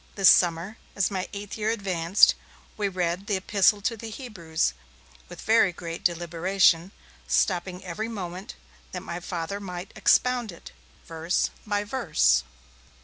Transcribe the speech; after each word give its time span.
This 0.15 0.29
summer, 0.31 0.77
as 0.95 1.11
my 1.11 1.29
eighth 1.31 1.59
year 1.59 1.69
advanced, 1.69 2.33
we 2.75 2.87
read 2.87 3.27
the 3.27 3.35
'Epistle 3.35 3.81
to 3.81 3.95
the 3.95 4.09
Hebrews', 4.09 4.73
with 5.29 5.41
very 5.41 5.71
great 5.71 6.03
deliberation, 6.03 6.91
stopping 7.27 7.85
every 7.85 8.07
moment, 8.09 8.55
that 8.93 9.03
my 9.03 9.19
Father 9.19 9.59
might 9.59 9.91
expound 9.95 10.51
it, 10.51 10.71
verse 11.05 11.51
by 11.67 11.83
verse. 11.83 12.41